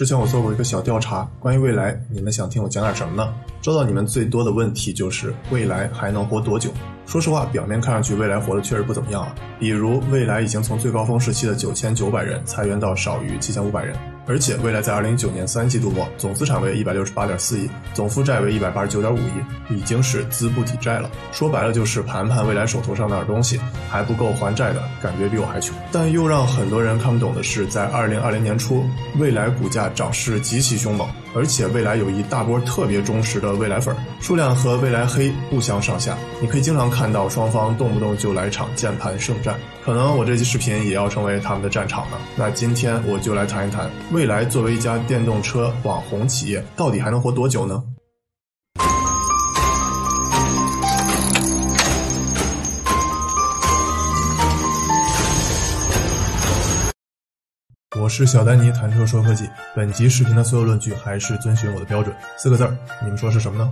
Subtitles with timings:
[0.00, 3.34] 之前我做过一个小调查，关于未来，你们想听我讲点什么呢？
[3.60, 6.70] 收到你们最多的问题就是未来还能活多久？
[7.04, 9.34] 说实话，表面看上去未来活的确实不怎么样啊。
[9.58, 13.94] 比如未来已经从最高峰时期的九千九百人裁员到少于七千五百人，
[14.30, 21.10] 而且未来在二零一九年三季度末总资产为一百六十八点四亿，总负债为一百八十九点五亿，已经是资不抵债了。
[21.32, 23.58] 说白了就是盘盘未来手头上那点东西
[23.90, 25.76] 还不够还债的感觉比我还穷。
[25.90, 28.84] 但又让很多人看不懂的是，在二零二零年初，
[29.18, 36.16] 未来股价涨势极其凶猛，而且未来有一大波特别忠实的未来粉，数量和未来黑不相上下。
[36.40, 37.10] 你可以经常看。
[37.10, 42.18] 到双方动不动就来场键盘圣战，可能我这期视频也要成为他们的战场了。
[42.36, 47.82] 那今天我就来谈一谈，未来作为一家电动车网红企业，到底还能活多久呢？
[58.00, 59.46] 我是小丹尼，谈车说科技。
[59.76, 63.70] 本集视频的所有论据还是遵循我的标准，四个字儿，你们说是什么呢？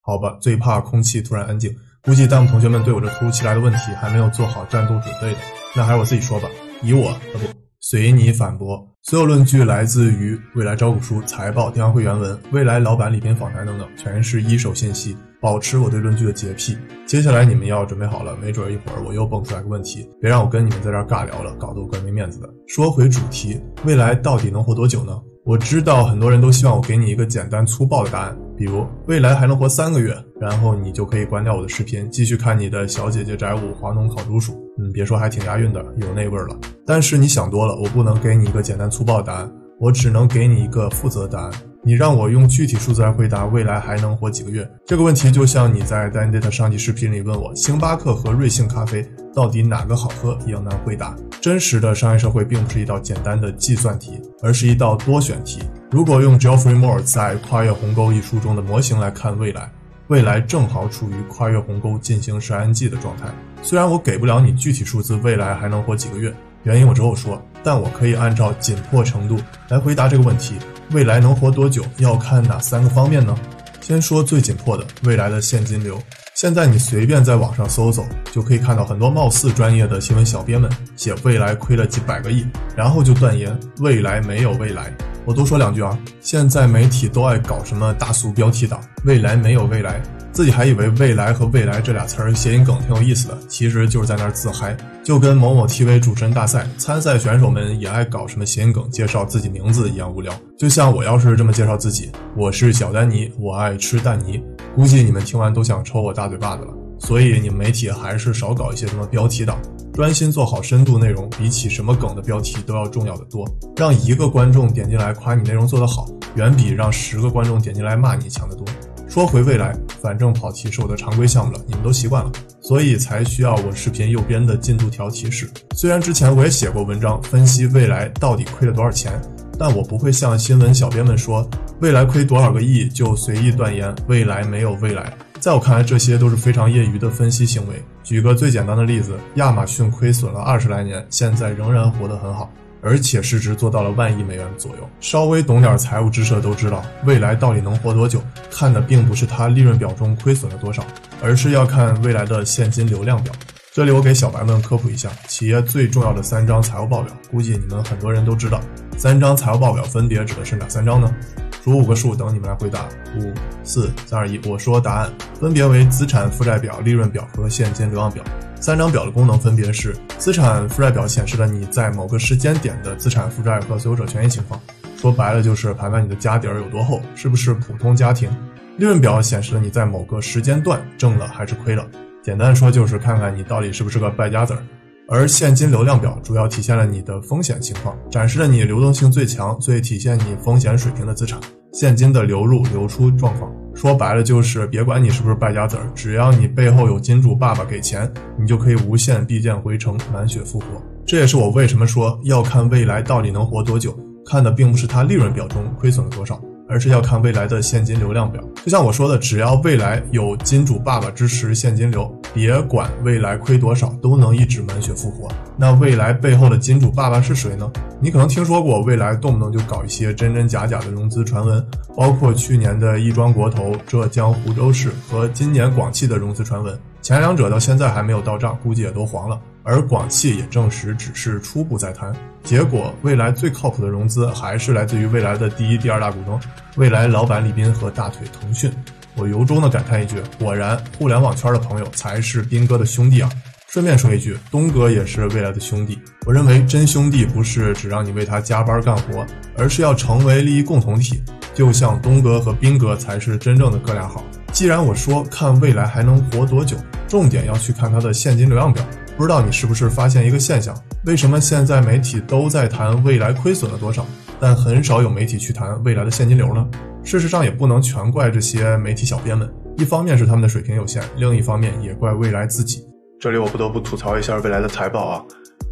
[0.00, 1.76] 好吧，最怕空气突然安静。
[2.02, 5.40] 估计弹幕同学们对我这突如其来的问题还没有做好战斗准备的，
[5.74, 6.48] 那还是我自己说吧。
[6.82, 7.40] 以我，啊不，
[7.80, 8.80] 随你反驳。
[9.02, 15.16] 所有论据来自于未来招股书、财报、电话会原文、未来老板里边访谈等等，全是一手信息。
[15.40, 16.76] 保持我对论据的洁癖。
[17.06, 22.48] 接下来你们要准备好了，没准一会儿我又蹦出来个问题，别让我跟你们在这尬聊了，搞得我怪没面子的。
[22.66, 25.20] 说回主题，未来到底能活多久呢？
[25.42, 34.52] 我知道很多人都希望我给你一个简单粗暴的答案，比如未来还能活三个月，然后你就可以关掉我的视频，继续看你的小姐姐宅舞、华农烤猪鼠。
[34.78, 36.56] 嗯，别说还挺押韵的，有那味儿了。
[36.86, 41.50] 但是你想多了，我不能给你一个简单粗暴的答案，我只能给你一个负责答案。
[41.82, 51.16] 你让我用具体数字来回答未来还能活几个月这个问题，就像你在 Dan Data 上期视频里问我星巴克和瑞幸咖啡到底哪个好喝一样难回答。
[51.40, 55.62] 真实的商业社会并不是一道简单的计算题，而是一道多选题。
[55.90, 59.72] 如果用 Geoffrey Moore 在《跨越鸿沟》一书中的模型来看未来，
[60.08, 63.28] 未来正好处于跨越鸿沟进行时 ING 的状态。
[63.62, 66.30] 虽然我给不了你具体数字，未来还能活几个月，
[66.64, 69.38] 原因我之后说，但我可以按照紧迫程度
[69.68, 70.56] 来回答这个问题。
[70.92, 73.36] 未来能活多久，要看哪三个方面呢？
[73.80, 76.00] 先说最紧迫的，未来的现金流。
[76.34, 82.44] 现在你随便在网上搜搜，就可以看到很多貌似专业的新闻小编们写未来亏了几百个亿，
[82.76, 84.92] 然后就断言未来没有未来。
[85.24, 90.00] 我多说两句啊，现在媒体都爱搞什么大俗标题党，未来没有未来。
[90.32, 94.76] 自己还以为未来和未来这俩词儿谐音梗挺有意思的，其实就是在那儿自嗨。
[95.02, 100.32] 就跟某某 TV 主持人大赛参赛选手们也爱搞什么谐音梗介绍自己名字一样无聊。
[100.56, 104.40] 就像我要是这么介绍自己，我是小丹尼，我爱吃蛋泥，
[104.76, 106.72] 估计你们听完都想抽我大嘴巴子了。
[107.00, 109.58] 所以你们媒体还是少搞一些什么标题党，
[109.92, 113.44] 专心做好深度内容，比起什么梗的标题都要重要的多。
[113.76, 118.64] 让一个观众点进来夸你内容做得好，远比让十个观众点进来骂你强得多。
[119.10, 125.50] 说回未来，反正跑题是我的常规项目了，你们都习惯了，所以才需要我视频右边的进度条提示。
[125.74, 129.20] 虽然之前我也写过文章分析未来到底亏了多少钱，
[129.58, 131.44] 但我不会像新闻小编们说
[131.80, 135.12] 未来亏多少个亿就随意断言未来没有未来。
[135.40, 137.82] 在我看来，这些都是非常业余的分析行为。
[138.04, 142.48] 举个最简单的例子，亚马逊亏损了二十来年，现在仍然活得很好。
[142.82, 150.84] 而且市值做到了万亿美元左右，稍微懂点财务知识的都知道，未来到底能活多久，看的并不是它利润表中亏损了多少，
[151.22, 153.32] 而是要看未来的现金流量表。
[153.72, 158.60] 这里我给小白们科普一下，企业最重要的三张财务报表，估计你们很多人都知道。
[158.98, 161.14] 三张财务报表分别指的是哪三张呢？
[161.62, 162.88] 数五个数，等你们来回答。
[163.16, 163.32] 五、
[163.62, 168.24] 四、三、二、一，我说答案，分别为资产负债表、利润表和现金流量表。
[168.60, 174.60] 三张表的功能分别是：资产负债表显示了你在某个时间点的资产负债和所有者权益情况，
[174.98, 178.28] 说白了就是盘盘你的家底儿有多厚，是不是普通家庭；
[178.76, 181.86] 利润表显示了你在某个时间段挣了还是亏了，
[182.22, 184.60] 简单说就是看看你到底是不是个败家子儿；
[185.08, 191.40] 而现金流量表主要体现了你的风险情况，展示了你流动性最强、最体现你风险水平的资产。
[191.72, 200.66] 现金的流入流出状况，说白了就是别管你是不是败家子儿，只要你背后有金主爸爸给钱，你就可以无限避剑回城，满血复活。
[201.06, 206.40] 这也是我为什么说要看未来到底能活多久，看的并不是它利润表中亏损了多少。
[206.70, 215.28] 而是要看未来的现金流量表，就像我说的，只要未来有金主爸爸支持现金流，别管未来亏多少，都能一直满血复活。
[215.56, 217.70] 那未来背后的金主爸爸是谁呢？
[218.00, 221.62] 你可能听说过，未来动不动就搞一些真真假假的融资传闻，
[221.96, 229.38] 包括去年的亦庄国投、浙江湖州市和今年广汽的融资传闻，前两者到现在还没有到账，估计也都黄了。
[229.62, 232.12] 而广汽也证实只是初步在谈。
[232.42, 236.40] 结果，未来最靠谱的融资还是来自于未来的第一、第二大股东，
[236.76, 238.72] 未来老板李斌和大腿腾讯。
[239.16, 243.30] 我由衷的感叹一句：果然，互联网圈的朋友才是斌哥的兄弟啊！
[243.66, 245.98] 顺便说一句，东哥也是未来的兄弟。
[246.26, 249.24] 我认为真兄弟不是只让你为他加班干活，
[249.56, 251.22] 而是要成为利益共同体。
[251.54, 254.24] 就像东哥和斌哥才是真正的哥俩好。
[254.52, 256.76] 既然我说看未来还能活多久，
[257.06, 258.82] 重点要去看他的现金流量表。
[259.16, 260.74] 不知道你是不是发现一个现象？
[261.04, 264.06] 为什么现在媒体都在谈未来亏损了多少，
[264.40, 266.66] 但很少有媒体去谈未来的现金流呢？
[267.02, 272.82] 事实上，也不能全怪这些媒体小编们，一方面是他们的水平有限，另一方面也怪未来自己。
[273.18, 275.22] 这里我不得不吐槽一下未来的财报啊！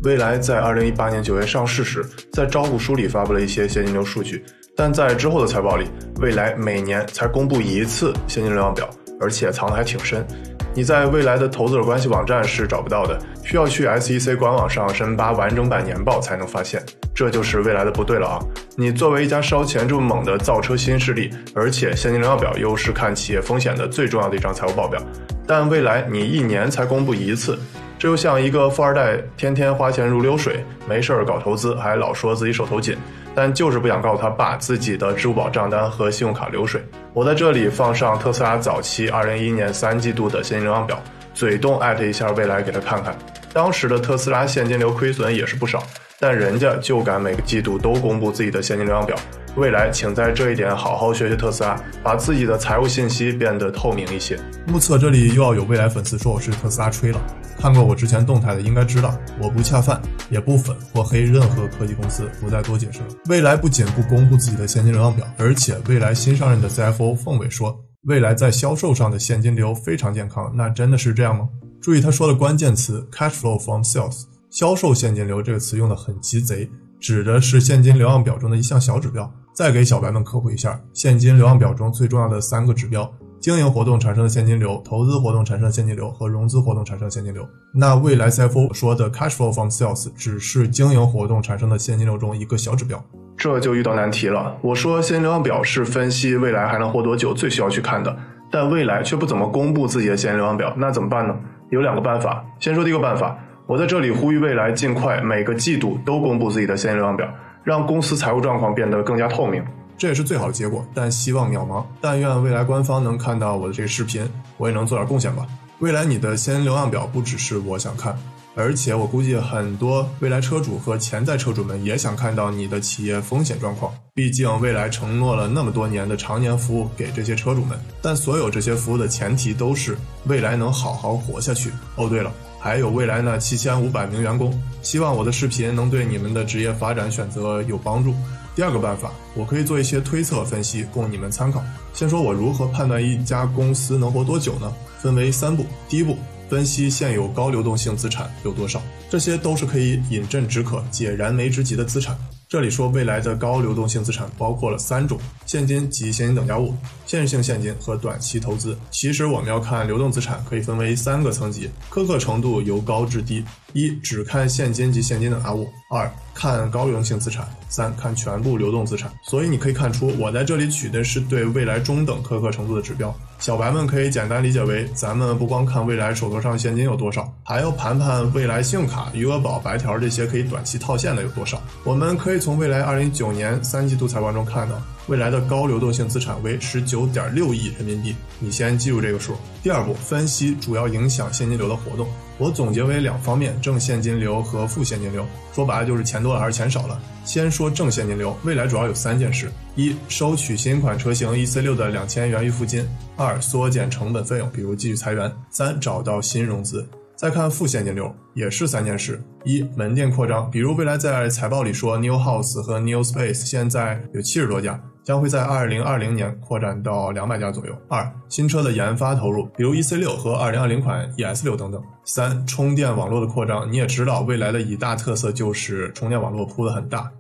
[0.05, 4.45] 未来在二零一八年九月上市时，在招股书里发布了一些现金流数据，
[4.77, 5.87] 但在之后的财报里，
[6.21, 8.89] 未来每年才公布一次现金流量表，
[9.21, 10.27] 而且藏得还挺深。
[10.75, 16.81] 你在未来的投资者关系网站是找不到的，需要去 SEC 官网上申扒完整版年报才能发现。
[17.15, 18.39] 这就是未来的不对了啊！
[18.77, 25.03] 你作为一家烧钱这么猛的造车新势力，而且现金流量表又是看企业风险的最重要的一张财务报表。
[25.45, 27.59] 但未来你一年才公布一次，
[27.99, 32.97] 这就像一个富二代天天花钱如流水，没事儿搞投资，还老说自己手头紧，
[33.39, 36.83] 但就是不想告诉他爸自己的支付宝账单和信用卡流水。
[37.15, 41.01] 我在这里放上特斯拉早期二零一一年三季度的现金流量表，
[41.35, 43.17] 嘴动艾特一下未来给他看看，
[43.53, 45.85] 当时的特斯拉现金流亏损也是不少，
[46.19, 49.17] 但人家就敢每个季度都公布自己的现金流量表。
[49.59, 54.39] 未来，请在这一点好好学学特斯拉，把自己的财务信息变得透明一些。
[54.69, 57.21] 目测这里又要有未来粉丝说我是特斯拉吹了。
[57.59, 60.01] 看过我之前动态的应该知道，我不恰饭，
[60.31, 63.07] 也不粉或黑任何科技公司，不再多解释了。
[63.29, 70.53] 未来不仅不公布自己的现金流量表，而且未来新上任的 CFO 凤伟说，未来在销售上的现金流非常健康。
[70.55, 71.49] 那真的是这样吗？
[71.83, 74.23] 注意他说的关键词 cash flow from sales，
[74.53, 76.71] 销售现金流这个词用的很鸡贼，
[77.01, 79.29] 指的是现金流量表中的一项小指标。
[79.59, 87.45] 再给小白们科普一下，现金流量表中最重要的三个指标：经营活动产生的现金流、投资活动产生的现金流和融资活动产生的现金流。
[87.75, 93.05] 那未来 CFO 说的 cash flow from sales 只是经营活动产生的现金流中一个小指标，
[93.37, 94.57] 这就遇到难题了。
[94.63, 98.17] 我说现金流量表是分析未来还能活多久最需要去看的，
[98.53, 101.35] 但未来却不怎么公布自己的现金流量表，那怎么办呢？
[101.71, 102.45] 有两个办法。
[102.61, 107.29] 先说第一个办法，我在这里呼吁未来尽快每个季度都公布自己的现金流量表。
[107.69, 109.63] 让公司财务状况变得更加透明，
[109.99, 111.85] 这也是最好的结果，但希望渺茫。
[112.01, 114.27] 但愿未来官方能看到我的这个视频，
[114.57, 115.47] 我也能做点贡献吧。
[115.81, 118.19] 未来你的现金流量表不只是我想看，
[118.55, 123.93] 而且我估计很多未来车主和潜在车主们也想看到你的企业风险状况。
[124.15, 129.95] 毕竟未来承诺了那么多年的常年服务给这些车主们，但所有这些服务的前提都是
[130.25, 131.71] 未来能好好活下去。
[131.97, 132.33] 哦，对了。
[132.59, 134.53] 还有未来那七千五百名员工，
[134.83, 138.15] 希望我的视频能对你们的职业发展选择有帮助。
[138.55, 141.63] 第二个办法，我可以做一些推测分析供你们参考。
[141.95, 144.73] 先说我如何判断一家公司能活多久呢？
[145.01, 145.65] 分为三步。
[145.89, 146.17] 第一步，
[146.49, 152.19] 分析现有高流动性资产有多少，这些都是可以饮鸩止渴、解燃眉之急的资产。
[152.49, 156.75] 这里说未来的高流动性资产包括了三种：现金及现金等价物、
[157.07, 158.77] 现实性现金和短期投资。
[158.91, 163.43] 其实我们要看流动资产，可以分为三个层级，苛刻程度由高至低：
[163.73, 169.11] 一、只看现金及现金等价物；二、看高流动性资产；三看全部流动资产。
[169.23, 173.15] 所以你可以看出，我在这里取的是对未来中等苛刻程度的指标。
[173.39, 181.59] 小白们可以简单理解为，咱们不光看未来手头上现金有多少，还要盘盘未来信用卡、余额宝、白条这些可以短期套现的有多少。
[181.85, 184.79] 我们可以从未来二零一九年三季度财报中看到。
[185.09, 189.35] 未来的高流动性资产为十九点六亿人民币，你先记住这个数。
[189.63, 195.27] 第二步，分析主要影响现金流的活动，我总结为两方面：正现金流和负现金流。
[195.55, 197.01] 说白了就是钱多了还是钱少了。
[197.25, 202.85] 先说正现金流，未来主要有三件事：一、收取新款车型 EC 六的两千元预付金；
[203.17, 206.87] 二、缩减成本费用，比如继续裁员；三、找到新融资。
[207.17, 214.79] 再看负现金流，也是三件事：一、门店扩张，比如未来在财报里说 New House 和 New Space 现在有七十多家。
[215.09, 217.75] 将会在二零二零年扩展到两百家左右。
[217.89, 221.83] 二、新车的研发投入，比如 EC 六和二零二零款 ES 六等等。
[222.05, 227.11] 三、充电网络的扩张，你也知道，未来的一大特色就是充电网络铺的很大。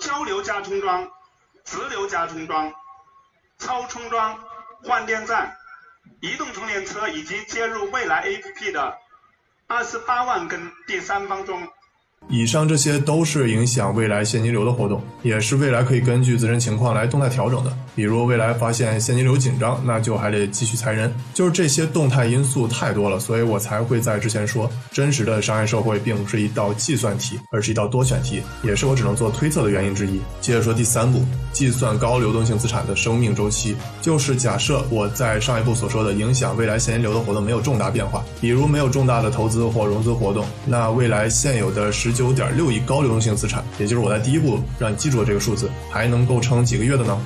[0.00, 1.06] 交流加充桩、
[1.62, 2.72] 直流加充桩、
[3.58, 4.36] 超充桩、
[4.82, 5.52] 换电站、
[6.22, 8.94] 移动充电车以及接入未来 APP 的
[9.68, 11.68] 二十八万根第三方桩。
[12.28, 17.76] 以上这些都是影响未来现金流的活动，也是未来可以根据自身情况来动态调整的。
[17.96, 21.12] 比如未来发现现金流紧张，那就还得继续裁人。
[21.34, 30.20] 就是这些动态因素太多了，所以我才会在之前说，真实的商业社会并不是一道计算题，而是一道多选题，也是我只能做推测的原因之一。
[30.40, 47.18] 接着说第三步，计算高流动性资产的生命周期，就是假设我在上一步所说的影响未来现金流的活动没有重大变化，比如没有重大的投资或融资活动，那未来现有的十九点六亿高流动性资产，也就是我在第一步让你记住的这个数字，还能够撑几个月的呢？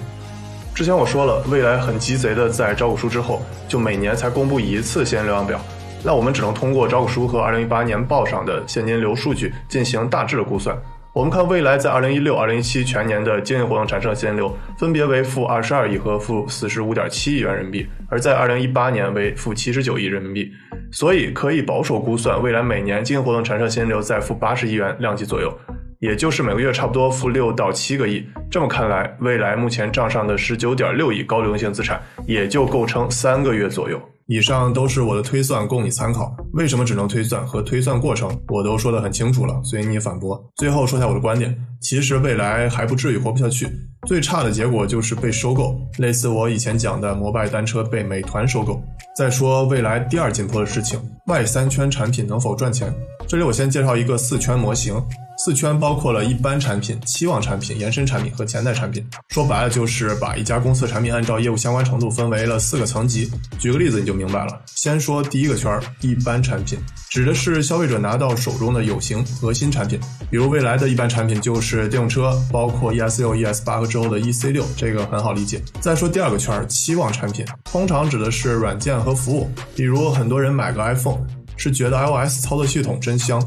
[0.74, 5.60] 之前我说了，未来很鸡贼的在招股书之后，就每年才公布一次现金流量表，
[6.02, 10.76] 那我们只能通过招股书和二零一八年报上的现金流数据进行大致的估算。
[11.14, 20.50] 我们看未来在二零一六、二零一七全年的经营活动产生的现金流，分别为负二十二亿和负四十五点七亿元人民币，而在二零一八年为负七十九亿人民币。
[20.90, 25.56] 所以可以保守估算，未来每年经营活动产生现金流在负八十亿元量级左右，
[26.00, 28.26] 也就是每个月差不多负六到七个亿。
[28.50, 34.02] 这么看来，未来目前账上的十九点六亿高流动性资产也就够撑三个月左右。
[34.26, 36.34] 以上都是我的推算，供你参考。
[36.54, 40.42] 为什么只能推算和推算过程，我都说得很清楚了，所以你反驳。
[40.56, 43.68] 最后说下我的观点，其实未来还不至于活不下去，
[44.06, 48.82] 最差的结果就是被收购，类似我以前讲的摩拜单车被美团收购。
[49.16, 52.92] 再说未来第二紧迫的事情，外三圈产品能否赚钱？
[53.28, 54.94] 这里我先介绍一个四圈模型。
[55.36, 59.04] 四圈包括了一般产品、期望产品、延伸产品和潜在产品。
[59.28, 63.30] 说白了就是把一家公司的产品按照业务相关程度分为了四个层级。
[63.58, 64.60] 举个例子你就明白了。
[64.74, 66.78] 先说第一个圈，一般产品，
[67.10, 69.98] 指的是消费者拿到手中的有形核心产品，
[70.30, 75.60] 比如未来的一般产品就是电动车，包括 ES 六、ES 八和之后的 EC 六，这个很好理解。
[75.80, 81.18] 再说第二个圈，期望产品，通常指的是软件和服务，比如很多人买个 iPhone。
[81.56, 83.40] 是觉得 iOS 操作系统真香。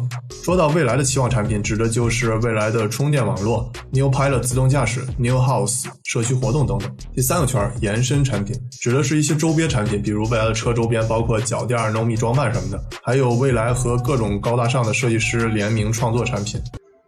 [0.43, 6.97] 说到未来的期望产品，指的就是未来的充电网络、New Pilot 自动驾驶、New House 社区活动等等。
[7.13, 16.61] 第三个圈延伸产品，指的是一些周边产品，比如未来的车周边，包括脚垫、n o m i 装扮什么的，还有未来和各种高大上的设计师联名创作产品。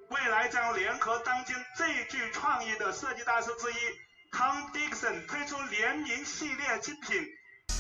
[0.10, 3.80] 未来将联合当今最具创意的设计大师之一
[4.36, 7.16] Tom Dixon 推出联名系列精品。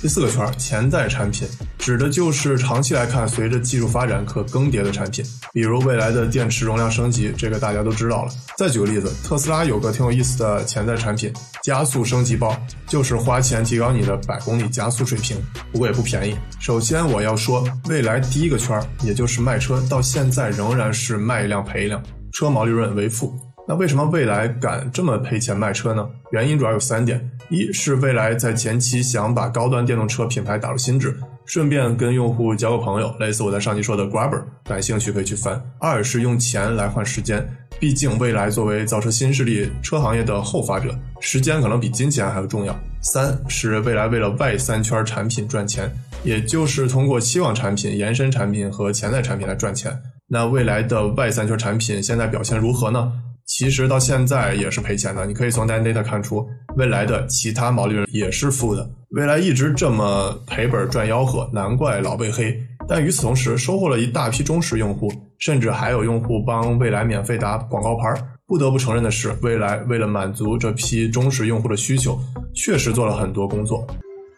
[0.01, 8.31] 第四个圈儿潜在产品，指的就是长期来看随着技术发展可更迭的产品，比如未来的电池容量升级，这个大家都知道了。
[8.57, 12.55] 再举个例子，特斯拉有个挺有意思的潜在产品——加速升级包，
[12.87, 15.35] 就是花钱提高你的百公里加速水平，
[15.71, 16.33] 不过也不便宜。
[16.59, 23.37] 首先我要说，未来第一个圈儿，也就是卖车，到现在仍然是卖一辆赔一辆，车毛利润为负。
[23.69, 26.03] 那为什么未来敢这么赔钱卖车呢？
[26.31, 37.47] 原因主要有三点：一是未来在前期想把高端电动车品牌打入心智，顺便跟用户交个朋友，类似我在上期说的 Grabber，感兴趣可以去翻；二是用钱来换时间，
[37.79, 42.73] 毕竟未来作为造车新势力、车行业的后发者，时间可能比金钱还要重要；
[43.03, 45.87] 三是未来为了外三圈产品赚钱，
[46.23, 49.95] 也就是通过期望产品、延伸产品和潜在产品来赚钱。
[50.27, 53.11] 那未来的外三圈产品现在表现如何呢？
[53.49, 58.87] 其实到现在也是赔钱的，你可以从 data 看出，未来的其他毛利润也是负的。
[59.09, 62.55] 未来一直这么赔本赚吆喝，难怪老被黑。
[62.87, 68.13] 但与此同时，收获了一大批忠实用户，甚至还有用户帮未来免费打广告牌。
[68.45, 72.19] 不得不承认的是，未来为了满足这批忠实用户的需求，
[72.53, 73.83] 确实做了很多工作。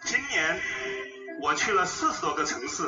[0.05, 0.41] 今年
[1.43, 2.83] 我去了四十多个城市，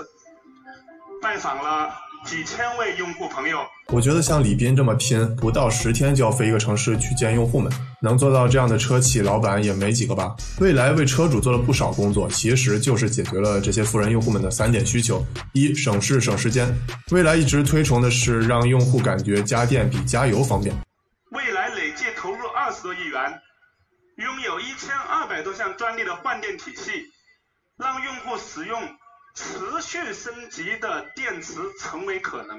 [1.22, 1.94] 拜访了。
[2.25, 10.34] 几千位用户朋友，我觉得像李斌这么拼，不到十天就要飞一个城市去见用户们，能做到这样的车企老板也没几个吧？
[10.60, 16.74] 未来为车主做了不少工作，其实就是解决了这些富人用户们的三点需求：一、省事省时间。
[17.12, 20.74] 未来一直推崇的是让用户感觉家电比加油方便。
[21.32, 23.39] 未来累计投入二十多亿元，
[24.18, 26.92] 拥有一千二百多项专利的换电体系，
[27.77, 28.82] 让用户使用。
[29.36, 32.56] 持续升级的电池成为可能，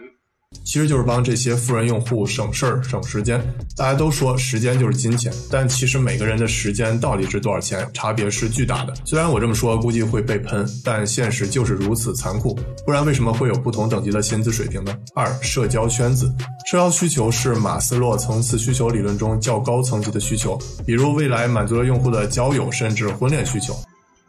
[0.64, 3.40] 其实就是帮这些富人用户省事儿、省时间。
[3.76, 8.92] 大家都说时间就是金钱，但其实每个人的时间到底值多少钱，差别是巨大的。
[9.04, 12.58] 虽然我这么说估计会被喷，但现实就是如此残酷。
[12.84, 14.96] 不然为什么会有不同等级的薪资水平呢？
[15.14, 16.26] 二、社交圈子，
[16.66, 23.76] 社交需求是马斯洛层次需求理论中较高层级的需求，比如未来满足了用户的交友甚至婚恋需求。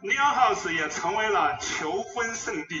[0.06, 2.80] New House 也成为了求婚圣地。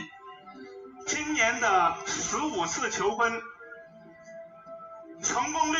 [1.08, 3.32] 今年的十五次求婚
[5.20, 5.78] 成功率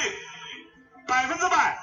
[1.06, 1.78] 百分之百。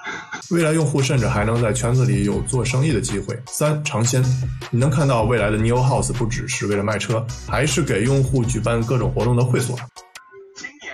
[0.51, 3.41] 未来用户甚至还能在圈子里有做生意的机会。
[3.47, 4.21] 三尝鲜，
[4.69, 9.79] 你能看到未来的 New House 不只是为了卖车，还是给用户举办各种活动的会所。
[10.57, 10.93] 今年，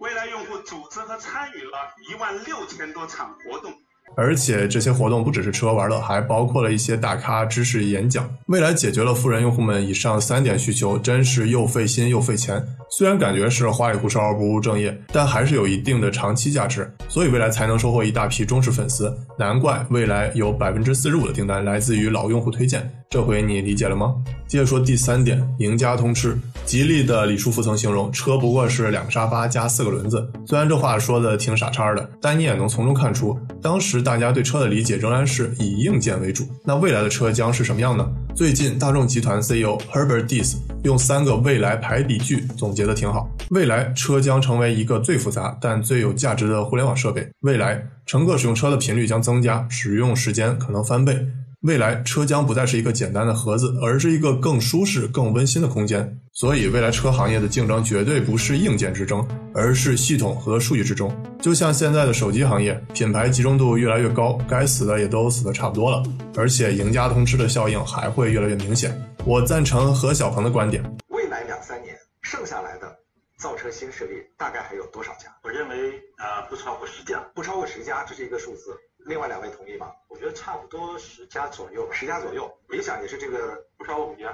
[0.00, 3.72] 未来用户组织和参与了一万六千多场活动。
[4.16, 8.28] 而且这些活动不只是吃喝玩乐，还包括了一些大咖知识演讲。
[8.46, 12.66] 未来解决了富人用户们以上三点需求，真是又费心又费钱。
[12.96, 16.88] 虽然感觉是花里胡哨、不务正业，但还是有一定的长期价值。
[17.08, 19.12] 所以未来才能收获一大批忠实粉丝。
[19.36, 22.88] 难怪未来有百分之四十五的订单来自于老用户推荐。
[23.10, 24.14] 这回你理解了吗？
[24.46, 26.38] 接着说第三点，赢家通吃。
[26.64, 30.30] 吉利的李书福曾形容，车不过是两个沙发加四个轮子。
[30.46, 36.44] 虽然这话说的挺傻叉的，但你也能从中看出，当时大家对车的理解仍然是以硬件为主。
[36.64, 38.08] 那未来的车将是什么样呢？
[38.36, 43.28] 最近大众集团 CEO Herbert Diess 用三个未来排比句总结的挺好。
[43.50, 47.28] 未来车将成为一个最复杂但最有价值的互联网设备。
[47.42, 51.24] 未来乘客使用车的频率将增加，使用时间可能翻倍。
[51.64, 56.20] 未来车将不再是一个简单的盒子，而是一个更舒适、更温馨的空间。
[56.34, 61.10] 所以，未来车行业的竞争绝对不是硬件之争，而是系统和数据之争。
[61.40, 66.02] 就像现在的手机行业，品牌集中度越来越高，该死的也都死的差不多了，
[66.36, 68.94] 而且赢家通吃的效应还会越来越明显。
[69.24, 72.94] 我赞成何小鹏的观点：未来两三年剩下来的
[73.38, 75.34] 造车新势力大概还有多少家？
[75.42, 78.76] 我认为呃，不超过十家，不超过十家，这是一个数字。
[79.06, 79.86] 另外两位同意吗？
[80.14, 82.48] 我觉得差不多十家左右，十家左右。
[82.68, 83.36] 理想也是这个
[83.76, 84.32] 不超过五家，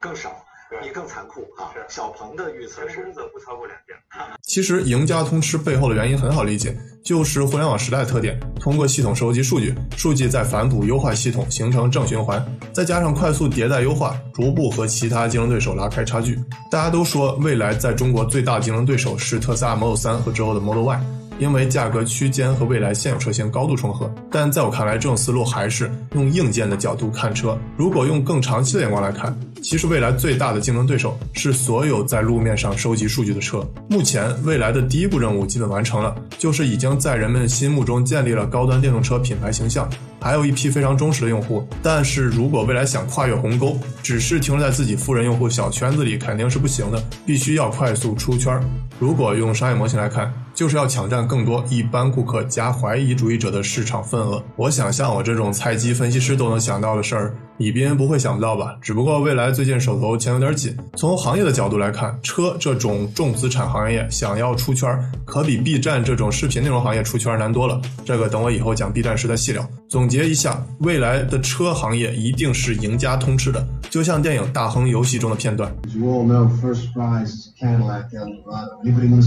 [0.00, 0.44] 更少，
[0.82, 1.70] 你更残酷啊！
[1.88, 4.26] 小鹏的预测是不超过两家。
[4.42, 16.36] 其实赢家通吃背后的原因很好理解，就是互联网时代的特点，通过系统收集数据，数据再反哺优化系统，形成正循环，再加上快速迭代优化，逐步和其他竞争对手拉开差距。
[16.68, 21.00] 大家都说未来在中国最大的竞争对手是特斯拉 Model 3和之后的 Model Y。
[21.38, 27.58] 因为价格区间和未来现有车型高度重合，但在我看来，这种思路还是用硬件的角度看车。
[27.76, 33.66] 如果用更长期的眼光来看，其实未来最大的竞争对手是所有在路面上收集数据的车。
[33.88, 39.88] 目前，未来的第一步任务基本完成了，就是已经在人们心目中建立了高端电动车品牌形象，
[40.20, 41.66] 还有一批非常忠实的用户。
[41.82, 48.58] 但是如果未来想跨越鸿沟，只是停留在自己富人用户小圈子里，肯定是不行的，必须要快速出圈。
[48.98, 54.42] 如果用商业模型来看，就是要抢占更多一般顾客加怀疑主义者的市场份额。
[54.56, 58.74] 我想像我这种菜鸡分析师都能想到的事儿，李斌不会想不到吧？
[58.80, 60.74] 只不过未来最近手头钱有点紧。
[60.96, 64.88] 从行业的角度来看，车这种重资产行业想要出圈，
[65.26, 67.78] 可比 B 站这种视频内容行业出圈难多了。
[68.06, 69.62] 这个等我以后讲 B 站时再细聊。
[69.90, 75.70] 总结一下，未来的车行业一定是赢家通吃的，就像电影《大亨游戏》中的片段。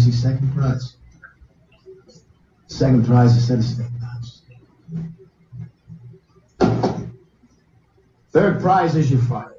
[0.09, 0.89] Second prize
[2.69, 3.87] Second tries, is said,
[8.31, 9.58] Third prize is your fire.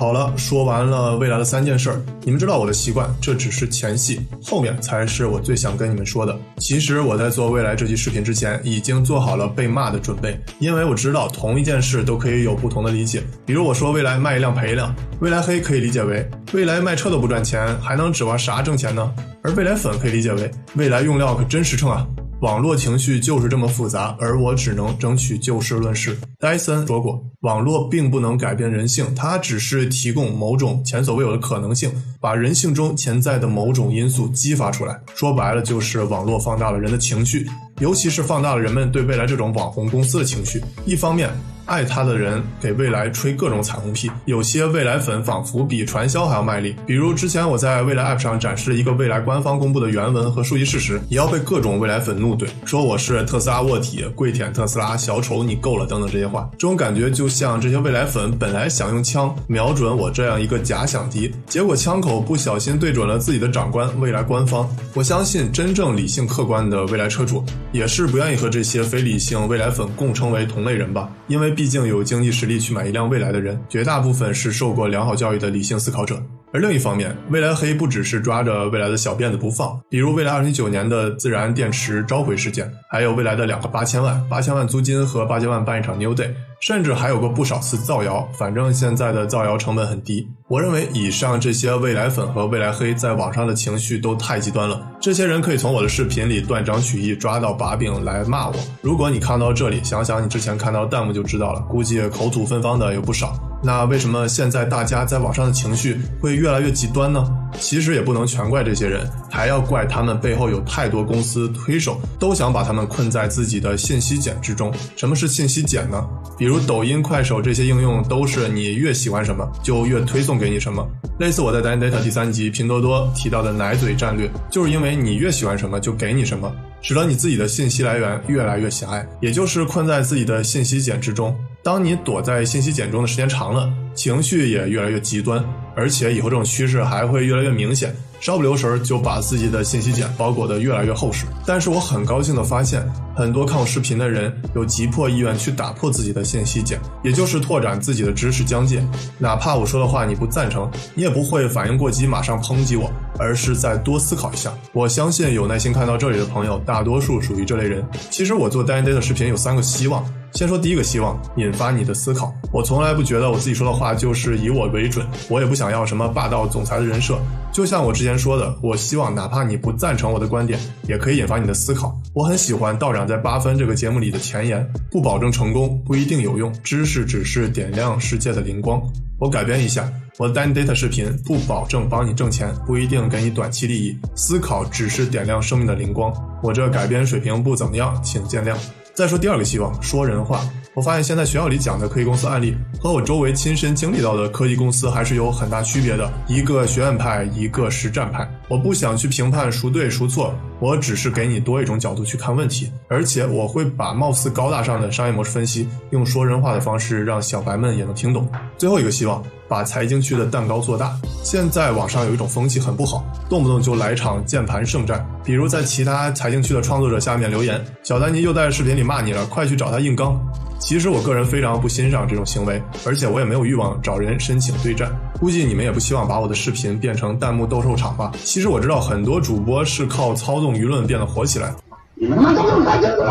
[0.00, 6.34] 好了，说完了未来的三件事儿，你们知道我的习惯，这只是前戏，后面才是我最想跟你们说的。
[6.56, 13.22] 其实我在做未来这期视频之前，已经做好了被骂的准备，因为我知道同一件事都可以有不同的理解。
[13.44, 19.12] 比如我说未来卖一辆赔一辆，未来黑可以理解为未来卖车都不赚钱，还能指望啥挣钱呢？
[19.42, 22.06] 而未来粉可以理解为未来用料可真实诚啊！
[22.40, 26.16] 网络情绪就是这么复杂，而我只能争取就事论事。
[26.38, 34.98] 戴森说过，网络并不能改变人性，它只是提供某种前所未有的可能性，把人性中潜在的某种因素激发出来。
[35.14, 37.46] 说白了，就是网络放大了人的情绪，
[37.78, 40.62] 尤其是放大了人们对未来这种网红公司的情绪。
[40.86, 41.28] 一方面，
[41.70, 46.74] 爱他的人给未来吹各种彩虹屁，有些未来粉仿佛比传销还要卖力。
[46.84, 56.50] 比如之前我在未来 App 上展示一个未来官方公布的原文和数据事实，也要被各种未来粉怒怼，说我是特斯拉卧底，跪舔特斯拉，小丑你够了等等这些话。
[56.54, 64.68] 这种感觉就像这些未来粉本来想用枪瞄准我这样一个假想敌，结果枪口不小心对准了自己的长官未来官方。
[64.92, 71.54] 我相信真正理性客观的未来车主也是不愿意和这些非理性未来粉共称为同类人吧，因为。
[71.60, 76.18] 毕竟有经济实力去买一辆未来的人，绝大部分是受过良好教育的理性思考者。
[76.54, 86.30] 而另一方面，未来黑不只是抓着未来的小辫子不放，比如未来二零一九年的自然电池召回事件，还有未来的两个八千万、八千万租金和八千万办一场 New Day。
[86.60, 90.28] 甚至还有过不少次造谣，反正现在的造谣成本很低。
[90.46, 94.86] 我认为以上这些未来粉和未来黑在网上的情绪都太极端了。
[95.00, 98.54] 这些人可以从我的视频里断章取义，抓到把柄来骂我。
[98.82, 103.32] 如果你看到这里，想想你之前看到弹幕就知道了，估计口吐芬芳的有不少。
[103.62, 107.22] 那为什么现在大家在网上的情绪会越来越极端呢？
[107.58, 114.72] 其实也不能全怪这些人，还要怪他们背后有太多公司推手都想把他们困在自己的信息茧之中。
[114.96, 116.02] 什么是信息茧呢？
[116.38, 120.86] 比如抖音、快手这些应用都是你越喜欢什么就越推送给你什么。
[121.18, 126.50] 类似我在 Data 第三集拼多多提到的奶嘴战略，就是因为你越喜欢什么就给你什么。
[126.82, 131.36] 使得你自己的信息来源越来越狭隘，也就是困在自己的信息茧之中。
[131.62, 135.44] 当你躲在信息茧中的时间长了，情绪也越来越极端，
[135.76, 137.94] 而且以后这种趋势还会越来越明显。
[138.18, 141.24] 稍不留神就把自己的信息茧包裹得越来越厚实。
[141.46, 148.82] 但是我很高兴地发现，很多看我视频的人有急迫意愿去打破自己的信息茧，也就是拓展自己的知识疆界。
[149.18, 154.50] 哪怕我说的话你不赞成，你也不会反应过激马上抨击我，而是再多思考一下。
[154.72, 157.86] 我相信有耐心看到这里的朋友，大多数属于这类人。
[158.10, 160.04] 其实我做 Day Day 的视频有三个希望。
[160.32, 162.32] 先说第一个希望，引发你的思考。
[162.52, 167.18] 我从来不觉得我自己说的话就是以我为准，我也不想要什么霸道总裁的人设。
[167.52, 171.94] 就像我之前说的，我希望哪怕你不赞成我的观点，也可以引发你的思考。
[172.14, 178.80] 我很喜欢道长在八分这个节目里的前言：不保证成功，不一定有用，知识只是点亮世界的灵光。
[179.18, 186.12] 我改编一下，我的 Dan Data 视频不保证帮你挣钱，不一定给你短期利益，思考只是点亮生命的灵光。
[186.42, 188.56] 我这改编水平不怎么样，请见谅。
[189.00, 190.42] 再说第二个希望，说人话。
[190.74, 196.12] 我发现现在学校里讲的科技公司案例和我周围亲身经历到的科技公司还是有很大区别的。
[196.28, 198.30] 一个学院派，一个实战派。
[198.46, 208.28] 我不想去评判孰对孰错，我只是给你多一种角度去看问题，而且我会把貌似高大上的商业模式分析，用说人话的方式让小白们也能听懂。
[208.58, 210.96] 最后一个希望，把财经区的蛋糕做大。
[211.24, 220.16] 现在网上有一种风气很不好，动不动就来场键盘圣战，比如在其他财经区的创作者下面留言，小丹尼又在视频里骂你了，快去找他硬刚。
[220.60, 224.88] 其实我个人非常不欣赏这种行为，而且我也没有欲望找人申请对战。
[225.18, 228.12] 估计你们也不希望把我的视频变成弹幕斗兽场吧？
[228.24, 231.52] 其实我知道很多主播是靠操纵舆论变得火起来。
[231.94, 233.02] 你们他妈都用太清楚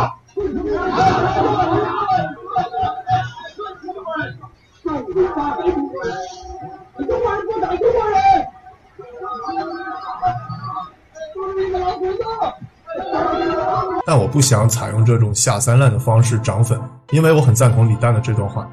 [14.09, 18.67] 但我不想采用这种下三滥的方式涨粉，因为我很赞同李诞的这段话。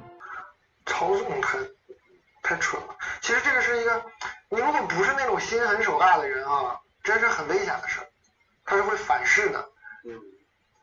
[0.87, 1.59] 操纵太
[2.43, 2.89] 太蠢了。
[3.21, 4.03] 其实这个是一个，
[4.51, 6.73] 你如果不是那种心狠手辣的人啊，
[7.05, 8.07] 真是很危险的事儿，
[8.65, 9.63] 他是会反噬的。
[10.09, 10.17] 嗯，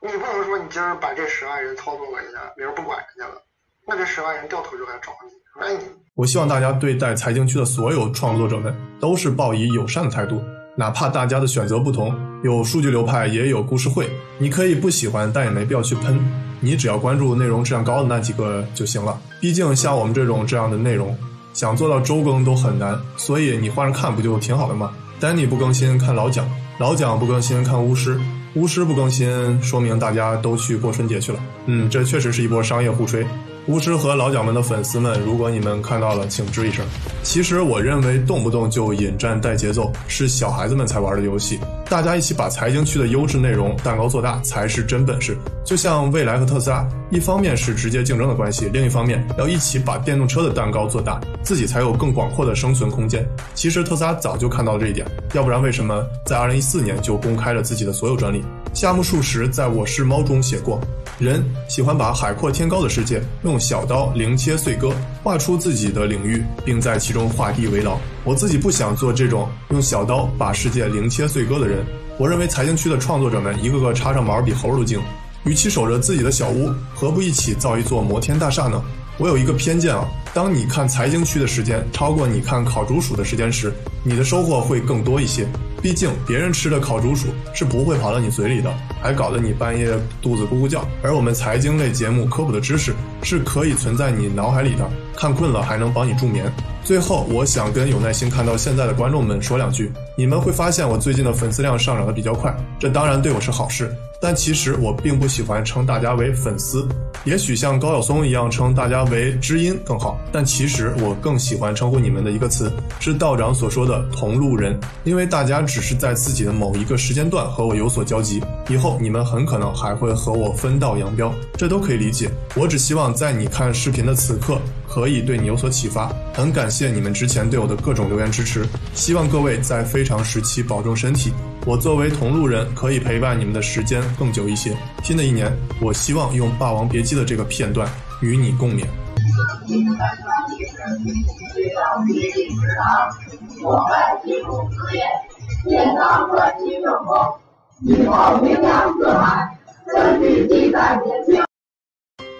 [0.04, 3.42] 你不能说你今儿把这十万人操纵了一下，明儿不管人家了，
[3.88, 5.84] 那这十万人掉头就来找你，说你。
[6.14, 10.44] 我希望大家对待财经区的所有创作者们都是抱以友善的态度。
[10.76, 12.12] 哪怕大家的选择不同，
[12.44, 14.10] 有数据流派，也有故事会，
[14.40, 16.20] 你可以不喜欢，但也没必要去喷。
[16.60, 19.20] 你只要关注内容质量高的那几个就行了。
[19.40, 21.16] 毕竟像我们这种这样的内容，
[21.54, 24.92] 想做到周更都很难，所以你换着看不就挺好的吗？
[25.20, 26.44] 丹尼不更新看老蒋，
[26.80, 28.20] 老蒋不更新看巫师，
[28.56, 31.40] 巫师不更新说明大家都去过春节去了。
[31.68, 33.24] 嗯，这确实是一波商业互吹。
[33.68, 36.86] 巫师和老蒋们的粉丝们，如果你们看到了，请吱一声。
[37.24, 41.58] 其实我认为，动不动就引战带节奏是小孩子们才玩的游戏。
[41.90, 45.38] 大家一起把财经区的优质内容蛋糕做大才是真本事。
[45.64, 53.26] 就像蔚来和特斯拉，一方面是直接竞争的关系，另一方面要一起把电动车的蛋糕做大，自己才有更广阔的生存空间。
[53.54, 58.44] 其实特斯拉早就看到了这一点，要不然为什么在2014年就公开了自己的所有专利？
[58.74, 60.82] 夏目漱石在我是猫中写过，
[61.20, 68.00] 人喜欢把海阔天高的世界用小刀零切碎割，画出自己的领域，并在其中画地为牢。
[68.24, 71.86] 我自己不想做这种用小刀把世界零切碎割的人。
[72.18, 75.00] 我认为财经区的创作者们一个个插上毛比猴都精，
[75.44, 78.84] 与其守着自己的小屋，何不一起造一座摩天大厦呢？
[79.20, 83.72] 我有一个偏见啊，当你看财经区的时间超过你看烤竹鼠的时间时，
[84.04, 85.48] 你的收获会更多一些。
[85.84, 89.90] 毕竟别人吃的烤竹鼠是不会跑到你嘴里的，还搞得你半夜
[90.22, 90.88] 肚子咕咕叫。
[91.04, 96.50] 而我们财经类节目科普的知识是可以存在你脑海里的，看困了还能帮你助眠。
[96.84, 103.90] 最后，我想跟有耐心看到现在的观众们说两句：你们会发现我最近的粉丝量上涨的比较快，这当然对我是好事。
[104.22, 106.88] 但其实我并不喜欢称大家为粉丝，
[107.24, 110.18] 也许像高晓松一样称大家为知音更好。
[110.32, 122.30] 但其实我更喜欢称呼你们的一个词，是道长所说的同路人，因为大家只是在自己的某一个时间段和我有所交集，以后你们很可能还会和我分道扬镳，这都可以理解。
[122.56, 124.58] 我只希望在你看视频的此刻，
[124.94, 126.08] 可以对你有所启发。
[126.36, 131.34] 很感谢你们之前对我的各种留言支持，希望各位在非常时期保重身体。
[131.66, 134.78] 我作为同路人，可以陪伴你们的时间更久一些。
[135.04, 135.52] 新的一年，
[135.82, 137.90] 我希望用《霸王别姬》的这个片段
[138.22, 138.86] 与你共勉。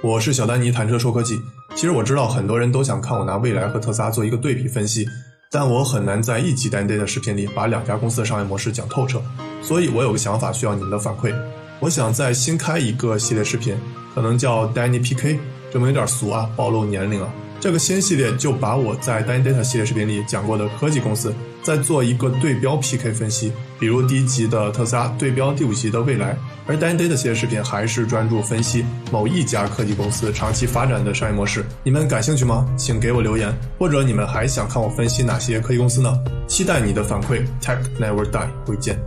[0.04, 1.40] 我是小丹尼，谈车说科技。
[1.76, 5.08] 其实我知道很多人都想看我拿蔚来和特斯拉做一个对比分析。
[5.52, 9.22] 但我很难在一集单 day 的视频里把两家公司的商业模式讲透彻，
[9.62, 11.32] 所以我有个想法需要你们的反馈。
[11.80, 13.78] 我想再新开一个系列视频，
[14.16, 15.38] 可能叫 Danny PK，
[15.72, 17.32] 这么有点俗啊，暴露年龄了。
[17.60, 21.32] 这个新系列就把我在 Danny Data 系列视频里讲过的科技公司，
[21.64, 31.66] 再做一个对标 PK 分析，比如第一集的特斯拉对标第五集的未来，而 Danny Data 系列视频还是专注分析某一家科技公司长期发展的商业模式。
[31.84, 32.68] 你们感兴趣吗？
[32.78, 36.14] 请给我留言，或者你们还想看我分析哪些科技公司呢？
[36.48, 37.42] 期待你的反馈。
[37.62, 39.00] Tech Never Die，会见。